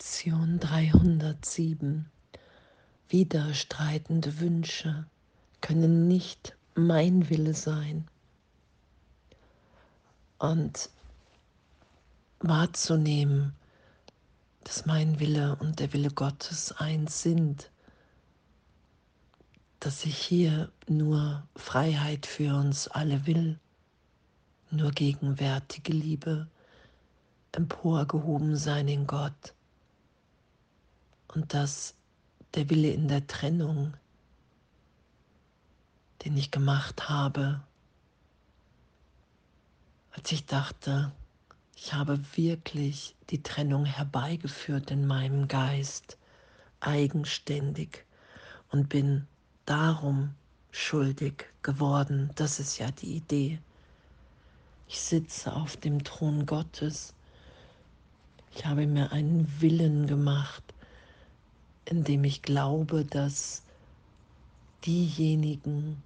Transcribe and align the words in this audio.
Lektion 0.00 0.58
307. 0.60 2.06
Widerstreitende 3.10 4.40
Wünsche 4.40 5.04
können 5.60 6.08
nicht 6.08 6.56
mein 6.74 7.28
Wille 7.28 7.52
sein. 7.52 8.08
Und 10.38 10.88
wahrzunehmen, 12.38 13.52
dass 14.64 14.86
mein 14.86 15.20
Wille 15.20 15.56
und 15.56 15.80
der 15.80 15.92
Wille 15.92 16.10
Gottes 16.10 16.72
eins 16.72 17.20
sind, 17.20 17.70
dass 19.80 20.06
ich 20.06 20.16
hier 20.16 20.72
nur 20.88 21.46
Freiheit 21.56 22.24
für 22.24 22.54
uns 22.54 22.88
alle 22.88 23.26
will, 23.26 23.60
nur 24.70 24.92
gegenwärtige 24.92 25.92
Liebe, 25.92 26.48
emporgehoben 27.52 28.56
sein 28.56 28.88
in 28.88 29.06
Gott 29.06 29.52
und 31.34 31.54
dass 31.54 31.94
der 32.54 32.68
Wille 32.70 32.92
in 32.92 33.08
der 33.08 33.26
Trennung, 33.26 33.94
den 36.24 36.36
ich 36.36 36.50
gemacht 36.50 37.08
habe, 37.08 37.60
als 40.12 40.32
ich 40.32 40.44
dachte, 40.46 41.12
ich 41.76 41.94
habe 41.94 42.20
wirklich 42.34 43.14
die 43.30 43.42
Trennung 43.42 43.84
herbeigeführt 43.84 44.90
in 44.90 45.06
meinem 45.06 45.48
Geist, 45.48 46.18
eigenständig 46.80 48.04
und 48.70 48.88
bin 48.88 49.26
darum 49.64 50.34
schuldig 50.72 51.46
geworden. 51.62 52.30
Das 52.34 52.60
ist 52.60 52.78
ja 52.78 52.90
die 52.90 53.16
Idee. 53.16 53.60
Ich 54.88 55.00
sitze 55.00 55.52
auf 55.54 55.76
dem 55.76 56.02
Thron 56.04 56.44
Gottes 56.44 57.14
ich 58.54 58.66
habe 58.66 58.86
mir 58.86 59.12
einen 59.12 59.60
Willen 59.60 60.06
gemacht, 60.06 60.69
in 61.90 62.04
dem 62.04 62.24
ich 62.24 62.42
glaube, 62.42 63.04
dass 63.04 63.62
diejenigen, 64.86 66.02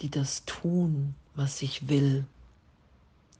die 0.00 0.10
das 0.10 0.44
tun, 0.44 1.14
was 1.34 1.62
ich 1.62 1.88
will, 1.88 2.24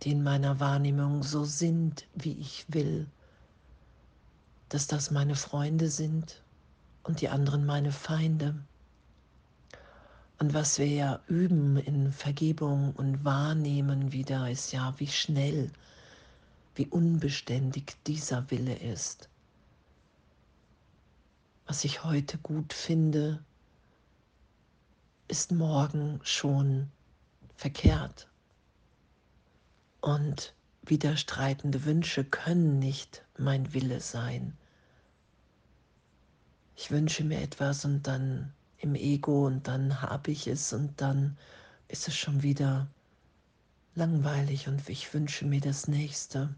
die 0.03 0.13
in 0.13 0.23
meiner 0.23 0.59
Wahrnehmung 0.61 1.23
so 1.23 1.45
sind, 1.45 2.07
wie 2.15 2.33
ich 2.33 2.65
will, 2.69 3.07
dass 4.71 4.87
das 4.87 5.11
meine 5.11 5.35
Freunde 5.35 5.89
sind 5.89 6.43
und 7.05 7.21
die 7.21 7.29
anderen 7.29 7.65
meine 7.67 7.93
Feinde. 7.93 8.55
Und 10.39 10.55
was 10.55 10.79
wir 10.79 10.87
ja 10.87 11.21
üben 11.29 11.77
in 11.77 12.13
Vergebung 12.13 12.93
und 12.93 13.25
Wahrnehmen 13.25 14.13
wieder, 14.13 14.51
ist 14.51 14.73
ja, 14.73 14.95
wie 14.99 15.09
schnell 15.09 15.71
wie 16.77 16.87
unbeständig 16.87 17.97
dieser 18.07 18.49
Wille 18.51 18.75
ist. 18.75 19.29
Was 21.69 21.85
ich 21.85 22.03
heute 22.03 22.39
gut 22.39 22.73
finde, 22.73 23.45
ist 25.29 25.53
morgen 25.53 26.19
schon 26.23 26.91
verkehrt. 27.57 28.27
Und 30.01 30.55
widerstreitende 30.81 31.85
Wünsche 31.85 32.25
können 32.25 32.79
nicht 32.79 33.23
mein 33.37 33.75
Wille 33.75 34.01
sein. 34.01 34.57
Ich 36.75 36.91
wünsche 36.91 37.23
mir 37.23 37.43
etwas 37.43 37.85
und 37.85 38.07
dann 38.07 38.55
im 38.79 38.95
Ego 38.95 39.47
und 39.47 39.69
dann 39.69 40.01
habe 40.01 40.31
ich 40.31 40.47
es 40.47 40.73
und 40.73 40.99
dann 41.03 41.37
ist 41.89 42.09
es 42.09 42.17
schon 42.17 42.43
wieder 42.43 42.89
langweilig 43.95 44.69
und 44.69 44.89
ich 44.89 45.13
wünsche 45.13 45.45
mir 45.45 45.61
das 45.61 45.87
nächste. 45.87 46.49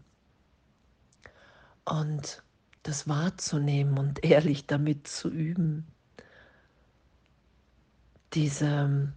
Und 1.83 2.41
das 2.83 3.07
wahrzunehmen 3.07 3.97
und 3.97 4.23
ehrlich 4.23 4.67
damit 4.67 5.07
zu 5.07 5.29
üben. 5.29 5.85
Diese 8.33 9.13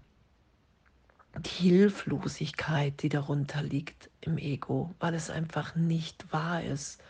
die 1.36 1.50
Hilflosigkeit, 1.50 3.02
die 3.02 3.08
darunter 3.08 3.62
liegt 3.62 4.08
im 4.20 4.38
Ego, 4.38 4.94
weil 5.00 5.14
es 5.14 5.30
einfach 5.30 5.74
nicht 5.74 6.32
wahr 6.32 6.62
ist, 6.62 7.02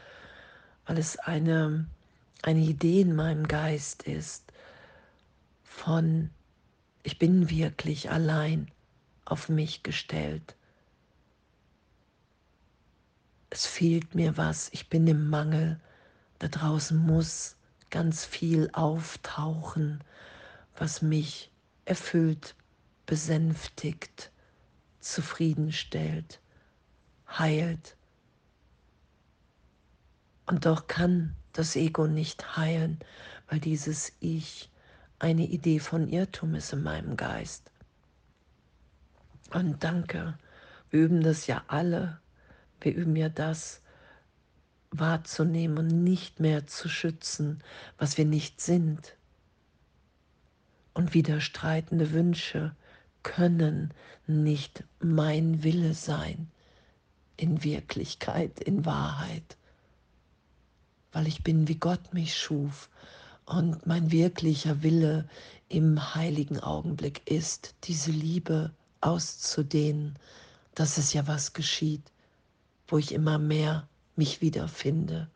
weil 0.87 0.97
es 0.97 1.19
eine, 1.19 1.87
eine 2.43 2.61
Idee 2.61 3.03
in 3.03 3.15
meinem 3.15 3.47
Geist 3.47 4.05
ist 4.05 4.51
von, 5.63 6.31
ich 7.03 7.19
bin 7.19 7.51
wirklich 7.51 8.11
allein 8.11 8.71
auf 9.27 9.51
mich 9.51 9.83
gestellt 9.83 10.57
es 13.55 13.67
fehlt 13.67 14.17
mir 14.17 14.37
was, 14.37 14.69
ich 14.73 14.89
bin 14.89 15.07
im 15.07 15.31
Mangel, 15.31 15.81
da 16.39 16.49
draußen 16.49 16.97
muss 16.97 17.57
ganz 17.91 18.25
viel 18.25 18.71
auftauchen, 18.73 20.03
was 20.77 21.03
mich 21.03 21.51
erfüllt, 21.85 22.55
besänftigt, 23.07 24.31
zufriedenstellt, 25.01 26.41
heilt. 27.29 27.97
Und 30.47 30.67
doch 30.67 30.87
kann 30.87 31.37
das 31.53 31.77
Ego 31.77 32.07
nicht 32.07 32.57
heilen, 32.57 32.99
weil 33.49 33.61
dieses 33.61 34.13
Ich 34.21 34.71
eine 35.19 35.45
Idee 35.45 35.79
von 35.79 36.09
Irrtum 36.09 36.55
ist 36.55 36.73
in 36.73 36.83
meinem 36.83 37.17
Geist. 37.17 37.71
Und 39.53 39.85
danke, 39.85 40.37
wir 40.91 41.01
üben 41.01 41.23
das 41.23 41.47
ja 41.47 41.63
alle 41.69 42.21
wir 42.85 42.95
üben 42.95 43.17
ja 43.17 43.29
das 43.29 43.81
wahrzunehmen 44.99 45.79
und 45.79 46.05
nicht 46.05 46.41
mehr 46.41 46.67
zu 46.67 46.89
schützen, 46.89 47.63
was 47.99 48.19
wir 48.19 48.25
nicht 48.25 48.61
sind. 48.61 49.17
Und 50.93 51.15
widerstreitende 51.15 52.13
Wünsche 52.13 52.75
können 53.23 53.93
nicht 54.27 54.85
mein 55.01 55.63
Wille 55.63 55.95
sein, 55.95 56.51
in 57.37 57.65
Wirklichkeit, 57.65 58.61
in 58.61 58.85
Wahrheit, 58.85 59.57
weil 61.13 61.27
ich 61.27 61.43
bin, 61.43 61.69
wie 61.69 61.77
Gott 61.77 62.15
mich 62.15 62.37
schuf. 62.37 62.89
Und 63.47 63.87
mein 63.87 64.11
wirklicher 64.11 64.83
Wille 64.83 65.29
im 65.69 66.15
heiligen 66.15 66.61
Augenblick 66.61 67.29
ist, 67.31 67.75
diese 67.85 68.11
Liebe 68.11 68.71
auszudehnen, 69.01 70.17
dass 70.75 70.97
es 70.99 71.13
ja 71.13 71.27
was 71.27 71.53
geschieht 71.53 72.11
wo 72.89 72.99
ich 72.99 73.13
immer 73.13 73.39
mehr 73.39 73.89
mich 74.17 74.41
wiederfinde 74.41 75.29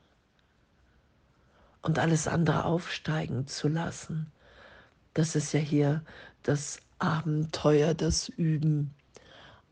und 1.82 1.98
alles 1.98 2.28
andere 2.28 2.64
aufsteigen 2.64 3.46
zu 3.46 3.68
lassen. 3.68 4.30
Das 5.14 5.34
ist 5.34 5.52
ja 5.52 5.60
hier 5.60 6.04
das 6.42 6.80
Abenteuer, 6.98 7.94
das 7.94 8.28
Üben. 8.28 8.94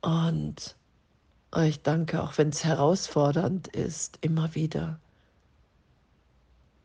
Und 0.00 0.77
ich 1.56 1.83
danke, 1.83 2.22
auch 2.22 2.37
wenn 2.39 2.50
es 2.50 2.65
herausfordernd 2.65 3.69
ist, 3.69 4.19
immer 4.21 4.55
wieder. 4.55 5.00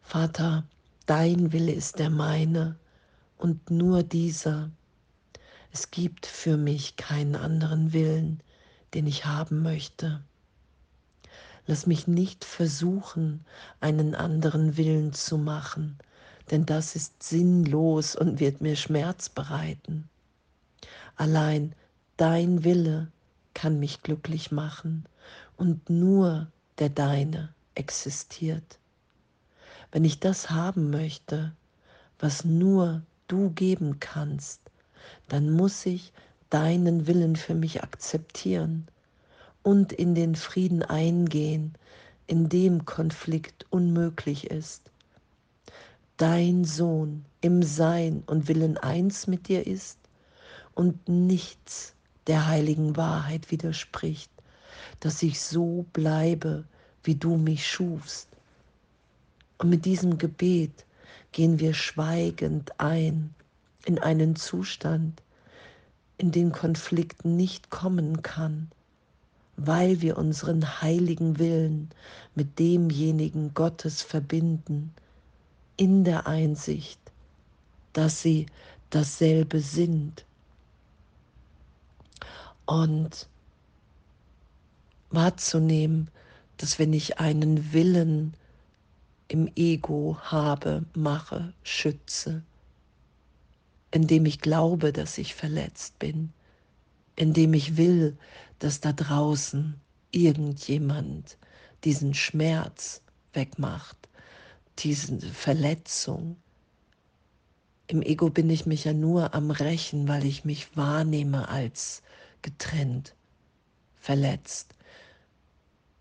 Vater, 0.02 0.64
dein 1.06 1.52
Wille 1.52 1.72
ist 1.72 2.00
der 2.00 2.10
meine 2.10 2.78
und 3.38 3.70
nur 3.70 4.04
dieser. 4.04 4.70
Es 5.72 5.92
gibt 5.92 6.26
für 6.26 6.58
mich 6.58 6.96
keinen 6.96 7.36
anderen 7.36 7.94
Willen, 7.94 8.42
den 8.94 9.08
ich 9.08 9.26
haben 9.26 9.62
möchte. 9.62 10.22
Lass 11.72 11.88
mich 11.88 12.06
nicht 12.06 12.44
versuchen, 12.44 13.46
einen 13.80 14.14
anderen 14.14 14.76
Willen 14.76 15.14
zu 15.14 15.38
machen, 15.38 15.98
denn 16.50 16.66
das 16.66 16.98
ist 16.98 17.24
sinnlos 17.24 18.14
und 18.14 18.42
wird 18.42 18.60
mir 18.60 18.76
Schmerz 18.76 19.30
bereiten. 19.30 20.10
Allein 21.16 21.74
dein 22.18 22.66
Wille 22.66 23.10
kann 23.54 23.80
mich 23.80 24.02
glücklich 24.02 24.52
machen 24.52 25.06
und 25.56 25.90
nur 25.90 26.52
der 26.78 26.90
deine 26.90 27.54
existiert. 27.76 28.78
Wenn 29.94 30.04
ich 30.04 30.20
das 30.20 30.50
haben 30.50 30.90
möchte, 30.90 31.54
was 32.20 32.44
nur 32.44 33.02
du 33.30 33.50
geben 33.52 34.02
kannst, 34.02 34.60
dann 35.30 35.50
muss 35.50 35.86
ich 35.86 36.12
deinen 36.50 37.08
Willen 37.08 37.38
für 37.38 37.56
mich 37.56 37.82
akzeptieren 37.82 38.91
und 39.64 39.94
in 39.94 40.16
den 40.16 40.36
Frieden 40.36 40.84
eingehen, 40.84 41.76
in 42.28 42.50
dem 42.50 42.86
Konflikt 42.86 43.66
unmöglich 43.70 44.50
ist. 44.50 44.92
Dein 46.18 46.66
Sohn 46.66 47.26
im 47.42 47.64
Sein 47.64 48.24
und 48.26 48.48
Willen 48.48 48.78
eins 48.78 49.28
mit 49.28 49.48
dir 49.48 49.66
ist 49.66 49.98
und 50.76 51.10
nichts 51.10 51.94
der 52.28 52.48
heiligen 52.48 52.96
Wahrheit 52.96 53.52
widerspricht, 53.52 54.32
dass 55.00 55.22
ich 55.24 55.42
so 55.42 55.86
bleibe, 55.94 56.66
wie 57.04 57.16
du 57.16 57.38
mich 57.38 57.68
schufst. 57.68 58.30
Und 59.58 59.70
mit 59.70 59.86
diesem 59.86 60.18
Gebet 60.18 60.86
gehen 61.32 61.60
wir 61.60 61.74
schweigend 61.74 62.80
ein 62.80 63.34
in 63.86 64.00
einen 64.00 64.36
Zustand, 64.36 65.24
in 66.18 66.32
den 66.32 66.52
Konflikt 66.52 67.26
nicht 67.26 67.72
kommen 67.72 68.22
kann, 68.22 68.70
weil 69.66 70.02
wir 70.02 70.18
unseren 70.18 70.82
heiligen 70.82 71.40
Willen 71.40 71.90
mit 72.36 72.60
demjenigen 72.60 73.54
Gottes 73.54 74.02
verbinden, 74.02 74.94
in 75.78 76.04
der 76.04 76.28
Einsicht, 76.28 77.00
dass 77.94 78.22
sie 78.22 78.46
dasselbe 78.90 79.60
sind. 79.60 80.26
Und 82.66 83.28
wahrzunehmen, 85.10 86.10
dass 86.58 86.80
wenn 86.80 86.94
ich 86.94 87.20
einen 87.20 87.74
Willen 87.74 88.34
im 89.28 89.50
Ego 89.56 90.18
habe, 90.22 90.86
mache, 90.94 91.54
schütze, 91.64 92.44
indem 93.92 94.26
ich 94.26 94.40
glaube, 94.40 94.94
dass 94.94 95.18
ich 95.18 95.36
verletzt 95.36 96.00
bin, 96.00 96.32
indem 97.16 97.54
ich 97.54 97.78
will, 97.78 98.18
dass 98.62 98.80
da 98.80 98.94
draußen 98.94 99.76
irgendjemand 100.12 101.38
diesen 101.84 102.14
Schmerz 102.14 103.02
wegmacht, 103.34 103.98
diese 104.78 105.20
Verletzung. 105.20 106.38
Im 107.88 108.04
Ego 108.04 108.30
bin 108.30 108.52
ich 108.52 108.68
mich 108.68 108.84
ja 108.84 108.94
nur 108.94 109.34
am 109.34 109.50
Rächen, 109.50 110.08
weil 110.08 110.26
ich 110.26 110.46
mich 110.46 110.78
wahrnehme 110.78 111.50
als 111.50 112.04
getrennt, 112.44 113.16
verletzt. 113.96 114.76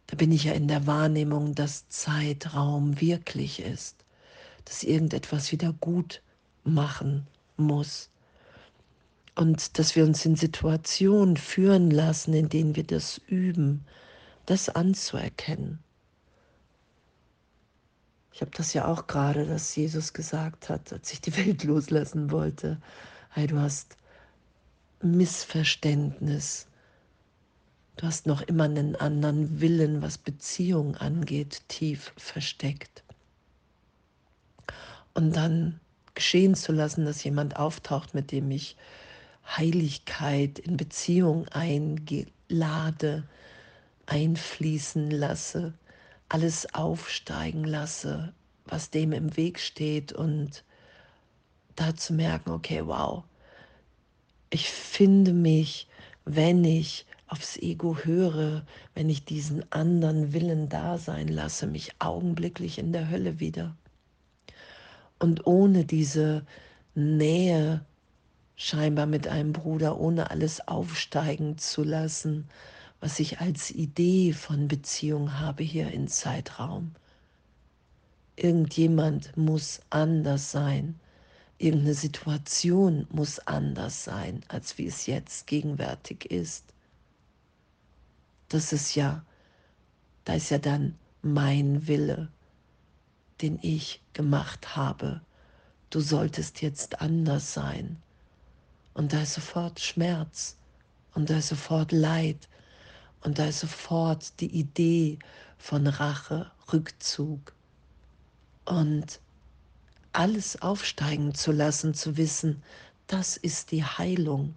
Da 0.07 0.17
bin 0.17 0.31
ich 0.31 0.45
ja 0.45 0.53
in 0.53 0.69
der 0.69 0.87
Wahrnehmung, 0.87 1.55
dass 1.55 1.89
Zeitraum 1.89 3.01
wirklich 3.01 3.61
ist, 3.61 4.05
dass 4.67 4.83
irgendetwas 4.83 5.51
wieder 5.51 5.73
gut 5.73 6.23
machen 6.62 7.27
muss 7.57 8.11
und 9.35 9.79
dass 9.79 9.97
wir 9.97 10.05
uns 10.05 10.25
in 10.25 10.37
Situationen 10.37 11.37
führen 11.37 11.91
lassen, 11.91 12.35
in 12.35 12.49
denen 12.49 12.77
wir 12.77 12.85
das 12.85 13.19
üben, 13.27 13.85
das 14.47 14.69
anzuerkennen. 14.69 15.79
Ich 18.32 18.41
habe 18.41 18.50
das 18.56 18.73
ja 18.73 18.87
auch 18.87 19.06
gerade, 19.06 19.47
dass 19.47 19.77
Jesus 19.77 20.12
gesagt 20.12 20.69
hat, 20.69 20.93
als 20.93 21.12
ich 21.12 21.21
die 21.21 21.37
Welt 21.37 21.65
loslassen 21.65 22.31
wollte, 22.31 22.81
hey, 23.31 23.47
du 23.47 23.59
hast 23.59 23.97
Missverständnis, 25.03 26.67
du 27.97 28.06
hast 28.06 28.26
noch 28.26 28.43
immer 28.43 28.65
einen 28.65 28.97
anderen 28.97 29.61
Willen, 29.61 30.03
was 30.03 30.19
Beziehung 30.19 30.97
angeht, 30.97 31.62
tief 31.69 32.12
versteckt. 32.17 33.05
Und 35.15 35.37
dann 35.37 35.81
geschehen 36.15 36.55
zu 36.55 36.73
lassen, 36.73 37.05
dass 37.05 37.25
jemand 37.25 37.56
auftaucht, 37.56 38.15
mit 38.15 38.33
dem 38.33 38.50
ich 38.50 38.76
Heiligkeit 39.56 40.58
in 40.58 40.76
Beziehung 40.76 41.49
einlade, 41.49 43.25
einfließen 44.06 45.11
lasse, 45.11 45.75
alles 46.29 46.75
aufsteigen 46.75 47.64
lasse, 47.64 48.32
was 48.64 48.91
dem 48.91 49.12
im 49.12 49.37
Weg 49.37 49.58
steht 49.58 50.12
und 50.12 50.64
da 51.76 51.94
zu 51.97 52.12
merken, 52.12 52.50
okay, 52.50 52.87
wow, 52.87 53.25
ich 54.50 54.69
finde 54.69 55.32
mich, 55.32 55.88
wenn 56.25 56.64
ich 56.64 57.06
aufs 57.26 57.56
Ego 57.56 57.97
höre, 58.02 58.64
wenn 58.94 59.08
ich 59.08 59.25
diesen 59.25 59.64
anderen 59.73 60.32
Willen 60.32 60.69
da 60.69 60.99
sein 60.99 61.29
lasse, 61.29 61.67
mich 61.67 61.93
augenblicklich 62.00 62.79
in 62.79 62.93
der 62.93 63.08
Hölle 63.08 63.38
wieder. 63.38 63.76
Und 65.19 65.47
ohne 65.47 65.85
diese 65.85 66.44
Nähe 66.94 67.85
scheinbar 68.62 69.07
mit 69.07 69.27
einem 69.27 69.55
Bruder, 69.55 69.99
ohne 69.99 70.31
alles 70.31 70.69
aufsteigen 70.69 71.57
zu 71.57 71.83
lassen, 71.83 72.47
was 73.01 73.19
ich 73.19 73.41
als 73.41 73.71
Idee 73.71 74.35
von 74.35 74.69
Beziehung 74.69 75.41
habe 75.41 75.62
hier 75.62 75.91
in 75.91 76.09
Zeitraum. 76.09 76.93
Irgendjemand 78.37 79.35
muss 79.35 79.81
anders 79.89 80.51
sein. 80.51 81.01
Irgendeine 81.57 81.95
Situation 81.95 83.07
muss 83.11 83.39
anders 83.39 84.05
sein, 84.05 84.43
als 84.49 84.77
wie 84.77 84.89
es 84.89 85.07
jetzt 85.07 85.47
gegenwärtig 85.47 86.31
ist. 86.31 86.67
Das 88.51 88.75
ist 88.75 88.95
ja, 88.95 89.25
da 90.27 90.35
ist 90.35 90.51
ja 90.51 90.59
dann 90.59 90.97
mein 91.23 91.89
Wille, 91.89 92.29
den 93.41 93.59
ich 93.62 94.03
gemacht 94.12 94.77
habe. 94.77 95.23
Du 95.89 96.01
solltest 96.01 96.61
jetzt 96.61 97.01
anders 97.01 97.55
sein. 97.55 97.97
Und 98.95 99.13
da 99.13 99.23
ist 99.23 99.35
sofort 99.35 99.81
Schmerz 99.81 100.57
und 101.15 101.31
da 101.31 101.39
ist 101.39 101.49
sofort 101.49 101.93
Leid 101.93 102.49
und 103.23 103.39
da 103.39 103.47
ist 103.47 103.61
sofort 103.61 104.41
die 104.41 104.51
Idee 104.59 105.19
von 105.59 105.87
Rache, 105.87 106.51
Rückzug 106.73 107.53
und 108.65 109.21
alles 110.13 110.61
aufsteigen 110.63 111.35
zu 111.35 111.53
lassen, 111.53 111.95
zu 111.95 112.17
wissen, 112.17 112.63
das 113.07 113.37
ist 113.37 113.71
die 113.71 113.85
Heilung. 113.85 114.55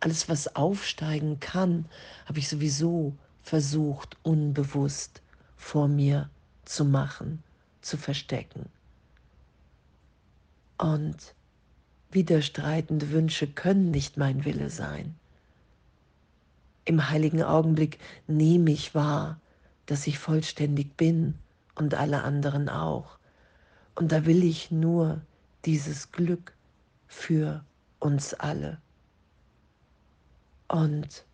Alles, 0.00 0.28
was 0.28 0.54
aufsteigen 0.54 1.40
kann, 1.40 1.86
habe 2.26 2.38
ich 2.38 2.48
sowieso 2.48 3.16
versucht, 3.42 4.16
unbewusst 4.22 5.22
vor 5.56 5.88
mir 5.88 6.30
zu 6.64 6.84
machen, 6.84 7.42
zu 7.80 7.96
verstecken. 7.96 8.66
Und 10.78 11.34
Widerstreitende 12.14 13.10
Wünsche 13.10 13.48
können 13.48 13.90
nicht 13.90 14.16
mein 14.16 14.44
Wille 14.44 14.70
sein. 14.70 15.16
Im 16.84 17.10
heiligen 17.10 17.42
Augenblick 17.42 17.98
nehme 18.28 18.70
ich 18.70 18.94
wahr, 18.94 19.40
dass 19.86 20.06
ich 20.06 20.20
vollständig 20.20 20.96
bin 20.96 21.34
und 21.74 21.94
alle 21.94 22.22
anderen 22.22 22.68
auch. 22.68 23.18
Und 23.96 24.12
da 24.12 24.26
will 24.26 24.44
ich 24.44 24.70
nur 24.70 25.22
dieses 25.64 26.12
Glück 26.12 26.54
für 27.08 27.64
uns 27.98 28.32
alle. 28.32 28.78
Und 30.68 31.24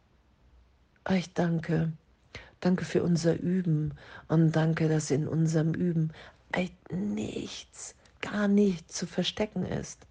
ich 1.11 1.35
danke, 1.35 1.93
danke 2.61 2.87
für 2.87 3.03
unser 3.03 3.39
Üben 3.39 3.93
und 4.29 4.53
danke, 4.53 4.89
dass 4.89 5.11
in 5.11 5.29
unserem 5.29 5.75
Üben 5.75 6.11
nichts, 6.91 7.95
gar 8.23 8.49
nichts 8.49 8.97
zu 8.97 9.07
verstecken 9.07 9.67
ist 9.67 10.07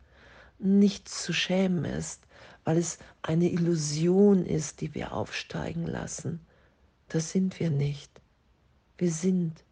nichts 0.59 1.23
zu 1.23 1.33
schämen 1.33 1.85
ist, 1.85 2.21
weil 2.65 2.77
es 2.77 2.99
eine 3.21 3.49
Illusion 3.49 4.45
ist, 4.45 4.81
die 4.81 4.93
wir 4.93 5.13
aufsteigen 5.13 5.87
lassen. 5.87 6.45
Das 7.07 7.31
sind 7.31 7.59
wir 7.59 7.69
nicht. 7.69 8.21
Wir 8.97 9.11
sind 9.11 9.63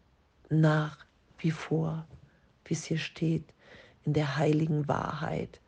nach 0.48 1.04
wie 1.38 1.50
vor, 1.50 2.06
wie 2.64 2.74
es 2.74 2.84
hier 2.84 2.98
steht, 2.98 3.44
in 4.04 4.14
der 4.14 4.36
heiligen 4.36 4.88
Wahrheit, 4.88 5.60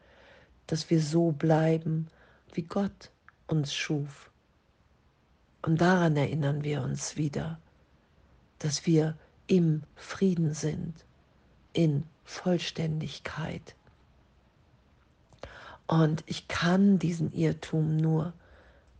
dass 0.67 0.91
wir 0.91 1.01
so 1.01 1.33
bleiben, 1.33 2.09
wie 2.55 2.63
Gott 2.63 3.11
uns 3.47 3.75
schuf. 3.75 4.31
Und 5.63 5.81
daran 5.81 6.17
erinnern 6.17 6.65
wir 6.65 6.83
uns 6.83 7.17
wieder, 7.17 7.61
dass 8.59 8.87
wir 8.87 9.17
im 9.47 9.83
Frieden 9.95 10.55
sind, 10.55 11.05
in 11.73 12.05
Vollständigkeit 12.25 13.75
und 15.91 16.23
ich 16.27 16.47
kann 16.47 17.01
diesen 17.01 17.33
Irrtum 17.33 17.97
nur 17.97 18.33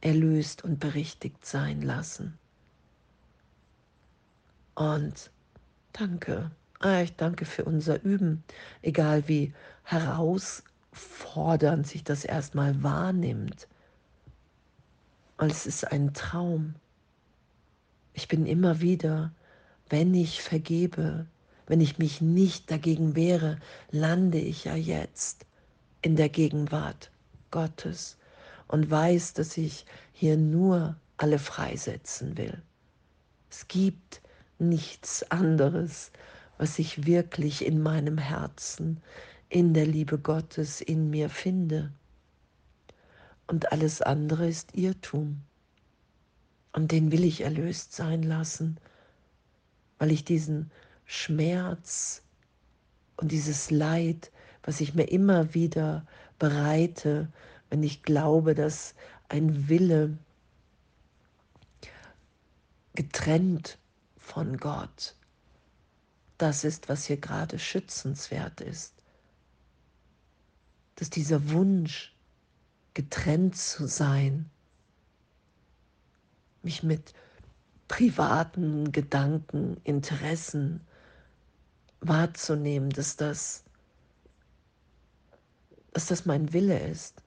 erlöst 0.01 0.65
und 0.65 0.81
berichtigt 0.81 1.47
sein 1.47 1.83
lassen. 1.83 2.37
Und 4.75 5.31
danke. 5.93 6.51
Ah, 6.81 7.03
ich 7.03 7.15
danke 7.15 7.45
für 7.45 7.65
unser 7.65 8.03
Üben, 8.03 8.43
egal 8.83 9.29
wie 9.29 9.55
herausfordernd 9.85 11.87
sich 11.87 12.03
das 12.03 12.25
erstmal 12.25 12.83
wahrnimmt. 12.83 13.69
Und 15.37 15.53
es 15.53 15.67
ist 15.67 15.93
ein 15.93 16.13
Traum. 16.13 16.75
Ich 18.15 18.27
bin 18.27 18.47
immer 18.47 18.81
wieder, 18.81 19.31
wenn 19.91 20.13
ich 20.13 20.43
vergebe, 20.43 21.27
wenn 21.69 21.81
ich 21.81 21.99
mich 21.99 22.21
nicht 22.21 22.69
dagegen 22.69 23.15
wehre, 23.15 23.61
lande 23.93 24.41
ich 24.41 24.65
ja 24.65 24.75
jetzt 24.75 25.47
in 26.03 26.17
der 26.17 26.29
Gegenwart 26.29 27.11
Gottes 27.51 28.17
und 28.69 28.91
weiß, 28.91 29.35
dass 29.35 29.57
ich 29.57 29.85
hier 30.13 30.37
nur 30.37 30.97
alle 31.17 31.39
freisetzen 31.39 32.37
will. 32.37 32.63
Es 33.51 33.69
gibt 33.69 34.23
nichts 34.59 35.29
anderes, 35.31 36.13
was 36.59 36.79
ich 36.79 37.07
wirklich 37.07 37.65
in 37.65 37.83
meinem 37.83 38.19
Herzen, 38.19 39.03
in 39.49 39.75
der 39.75 39.87
Liebe 39.87 40.19
Gottes 40.19 40.81
in 40.81 41.11
mir 41.11 41.29
finde. 41.29 41.93
Und 43.47 43.73
alles 43.73 44.01
andere 44.01 44.47
ist 44.49 44.77
Irrtum. 44.77 45.41
Und 46.73 46.93
den 46.93 47.11
will 47.11 47.25
ich 47.25 47.41
erlöst 47.41 47.93
sein 47.93 48.23
lassen, 48.23 48.79
weil 49.99 50.13
ich 50.13 50.25
diesen 50.25 50.71
Schmerz 51.05 52.23
und 53.17 53.33
dieses 53.33 53.73
Leid 53.73 54.31
was 54.63 54.81
ich 54.81 54.95
mir 54.95 55.05
immer 55.05 55.55
wieder 55.55 56.07
bereite, 56.39 57.29
wenn 57.69 57.83
ich 57.83 58.03
glaube, 58.03 58.55
dass 58.55 58.95
ein 59.29 59.69
Wille 59.69 60.19
getrennt 62.95 63.79
von 64.19 64.57
Gott. 64.57 65.15
Das 66.39 66.65
ist, 66.65 66.89
was 66.89 67.07
hier 67.07 67.19
gerade 67.19 67.59
schützenswert 67.59 68.61
ist. 68.61 68.95
Dass 70.97 71.11
dieser 71.11 71.51
Wunsch, 71.51 72.15
getrennt 72.95 73.57
zu 73.57 73.87
sein, 73.87 74.51
mich 76.63 76.83
mit 76.83 77.15
privaten 77.89 78.93
Gedanken, 78.93 79.81
Interessen 79.85 80.81
wahrzunehmen, 82.01 82.91
dass 82.91 83.17
das, 83.17 83.65
dass 85.93 86.07
das 86.07 86.27
mein 86.27 86.53
Wille 86.53 86.79
ist. 86.79 87.23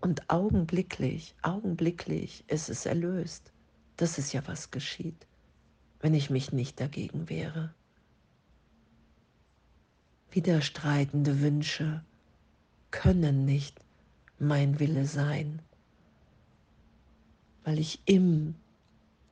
Und 0.00 0.30
augenblicklich, 0.30 1.34
augenblicklich 1.42 2.44
ist 2.48 2.70
es 2.70 2.86
erlöst. 2.86 3.52
Das 3.96 4.18
ist 4.18 4.32
ja, 4.32 4.46
was 4.46 4.70
geschieht, 4.70 5.26
wenn 6.00 6.14
ich 6.14 6.30
mich 6.30 6.52
nicht 6.52 6.80
dagegen 6.80 7.28
wehre. 7.28 7.74
Widerstreitende 10.30 11.40
Wünsche 11.40 12.02
können 12.90 13.44
nicht 13.44 13.78
mein 14.38 14.80
Wille 14.80 15.04
sein, 15.04 15.60
weil 17.64 17.78
ich 17.78 18.00
im 18.06 18.54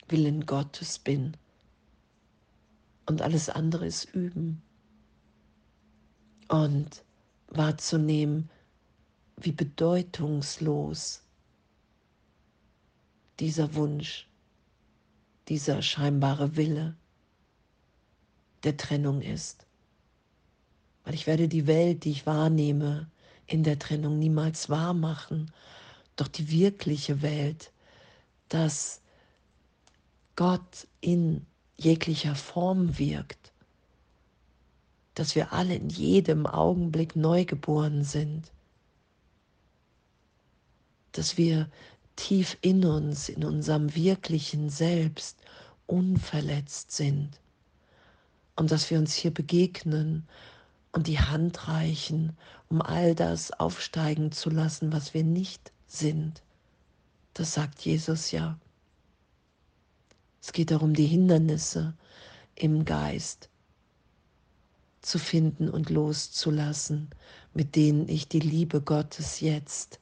Willen 0.08 0.44
Gottes 0.44 0.98
bin 0.98 1.36
und 3.06 3.22
alles 3.22 3.48
andere 3.48 3.86
ist 3.86 4.04
üben 4.14 4.60
und 6.48 7.04
wahrzunehmen, 7.48 8.50
wie 9.36 9.52
bedeutungslos 9.52 11.22
dieser 13.40 13.74
Wunsch, 13.74 14.26
dieser 15.48 15.82
scheinbare 15.82 16.56
Wille 16.56 16.96
der 18.64 18.76
Trennung 18.76 19.22
ist. 19.22 19.66
Weil 21.04 21.14
ich 21.14 21.26
werde 21.26 21.48
die 21.48 21.66
Welt, 21.66 22.04
die 22.04 22.10
ich 22.10 22.26
wahrnehme, 22.26 23.08
in 23.46 23.62
der 23.62 23.78
Trennung 23.78 24.18
niemals 24.18 24.68
wahr 24.68 24.92
machen. 24.92 25.50
Doch 26.16 26.28
die 26.28 26.50
wirkliche 26.50 27.22
Welt, 27.22 27.72
dass 28.48 29.00
Gott 30.36 30.86
in 31.00 31.46
jeglicher 31.76 32.34
Form 32.34 32.98
wirkt, 32.98 33.52
dass 35.18 35.34
wir 35.34 35.52
alle 35.52 35.74
in 35.74 35.88
jedem 35.88 36.46
Augenblick 36.46 37.16
neugeboren 37.16 38.04
sind, 38.04 38.52
dass 41.10 41.36
wir 41.36 41.68
tief 42.14 42.56
in 42.60 42.84
uns, 42.84 43.28
in 43.28 43.44
unserem 43.44 43.96
wirklichen 43.96 44.70
Selbst 44.70 45.38
unverletzt 45.86 46.92
sind 46.92 47.40
und 48.54 48.70
dass 48.70 48.90
wir 48.90 48.98
uns 48.98 49.12
hier 49.12 49.34
begegnen 49.34 50.28
und 50.92 51.08
die 51.08 51.18
Hand 51.18 51.66
reichen, 51.66 52.36
um 52.68 52.80
all 52.80 53.16
das 53.16 53.50
aufsteigen 53.50 54.30
zu 54.30 54.50
lassen, 54.50 54.92
was 54.92 55.14
wir 55.14 55.24
nicht 55.24 55.72
sind. 55.88 56.42
Das 57.34 57.54
sagt 57.54 57.80
Jesus 57.80 58.30
ja. 58.30 58.56
Es 60.40 60.52
geht 60.52 60.70
darum, 60.70 60.94
die 60.94 61.06
Hindernisse 61.06 61.94
im 62.54 62.84
Geist 62.84 63.47
zu 65.08 65.18
finden 65.18 65.70
und 65.70 65.88
loszulassen, 65.88 67.08
mit 67.54 67.76
denen 67.76 68.08
ich 68.08 68.28
die 68.28 68.40
Liebe 68.40 68.82
Gottes 68.82 69.40
jetzt 69.40 69.98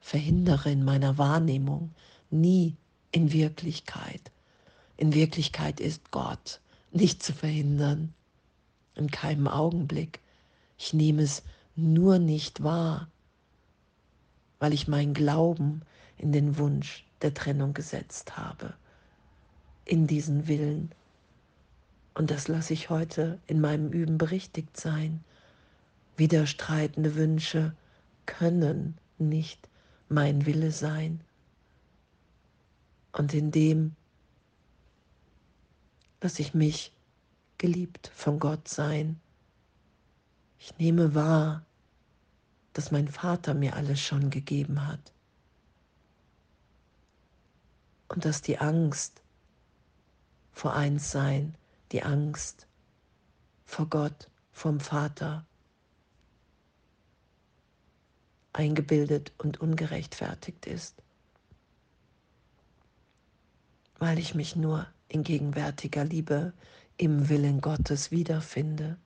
verhindere 0.00 0.72
in 0.72 0.84
meiner 0.84 1.18
Wahrnehmung, 1.18 1.94
nie 2.28 2.76
in 3.12 3.32
Wirklichkeit. 3.32 4.32
In 4.96 5.14
Wirklichkeit 5.14 5.78
ist 5.78 6.10
Gott 6.10 6.60
nicht 6.90 7.22
zu 7.22 7.32
verhindern, 7.32 8.12
in 8.96 9.10
keinem 9.10 9.46
Augenblick. 9.46 10.18
Ich 10.76 10.92
nehme 10.92 11.22
es 11.22 11.44
nur 11.76 12.18
nicht 12.18 12.64
wahr, 12.64 13.08
weil 14.58 14.72
ich 14.72 14.88
meinen 14.88 15.14
Glauben 15.14 15.82
in 16.18 16.32
den 16.32 16.58
Wunsch 16.58 17.04
der 17.22 17.34
Trennung 17.34 17.72
gesetzt 17.72 18.36
habe, 18.36 18.74
in 19.84 20.08
diesen 20.08 20.48
Willen. 20.48 20.90
Und 22.14 22.30
das 22.30 22.48
lasse 22.48 22.72
ich 22.74 22.90
heute 22.90 23.40
in 23.46 23.60
meinem 23.60 23.90
Üben 23.90 24.18
berichtigt 24.18 24.76
sein. 24.78 25.24
Widerstreitende 26.16 27.14
Wünsche 27.14 27.74
können 28.26 28.98
nicht 29.18 29.68
mein 30.08 30.44
Wille 30.46 30.70
sein. 30.70 31.22
Und 33.12 33.32
in 33.34 33.50
dem 33.50 33.96
lasse 36.20 36.42
ich 36.42 36.54
mich 36.54 36.92
geliebt 37.58 38.10
von 38.14 38.38
Gott 38.38 38.68
sein. 38.68 39.20
Ich 40.58 40.76
nehme 40.78 41.14
wahr, 41.14 41.64
dass 42.72 42.90
mein 42.90 43.08
Vater 43.08 43.54
mir 43.54 43.74
alles 43.74 44.00
schon 44.00 44.30
gegeben 44.30 44.86
hat. 44.86 45.12
Und 48.08 48.24
dass 48.24 48.42
die 48.42 48.58
Angst 48.58 49.22
vor 50.52 50.74
Einssein, 50.74 51.54
die 51.92 52.02
Angst 52.02 52.66
vor 53.64 53.86
Gott, 53.86 54.30
vom 54.52 54.80
Vater, 54.80 55.46
eingebildet 58.52 59.32
und 59.38 59.60
ungerechtfertigt 59.60 60.66
ist, 60.66 61.02
weil 63.98 64.18
ich 64.18 64.34
mich 64.34 64.56
nur 64.56 64.86
in 65.08 65.22
gegenwärtiger 65.22 66.04
Liebe 66.04 66.52
im 66.96 67.28
Willen 67.28 67.60
Gottes 67.60 68.10
wiederfinde. 68.10 68.98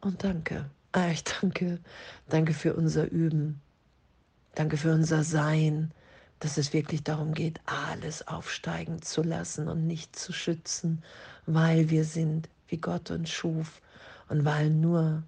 Und 0.00 0.24
danke, 0.24 0.70
ah, 0.92 1.08
ich 1.08 1.24
danke, 1.24 1.80
danke 2.28 2.54
für 2.54 2.74
unser 2.74 3.10
Üben, 3.10 3.60
danke 4.54 4.76
für 4.76 4.92
unser 4.92 5.24
Sein, 5.24 5.92
dass 6.40 6.58
es 6.58 6.72
wirklich 6.72 7.02
darum 7.02 7.32
geht, 7.32 7.60
alles 7.66 8.26
aufsteigen 8.28 9.02
zu 9.02 9.22
lassen 9.22 9.68
und 9.68 9.86
nicht 9.86 10.16
zu 10.16 10.32
schützen, 10.32 11.02
weil 11.46 11.90
wir 11.90 12.04
sind, 12.04 12.48
wie 12.68 12.76
Gott 12.76 13.10
uns 13.10 13.30
schuf 13.30 13.80
und 14.28 14.44
weil 14.44 14.70
nur 14.70 15.22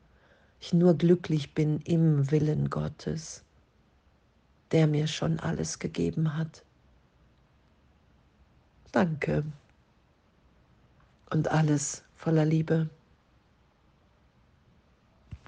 ich 0.60 0.72
nur 0.72 0.94
glücklich 0.94 1.54
bin 1.54 1.80
im 1.82 2.30
Willen 2.30 2.68
Gottes, 2.68 3.44
der 4.72 4.86
mir 4.86 5.06
schon 5.06 5.38
alles 5.38 5.78
gegeben 5.78 6.36
hat. 6.36 6.64
Danke 8.90 9.44
und 11.30 11.48
alles 11.48 12.02
voller 12.16 12.44
Liebe. 12.44 12.88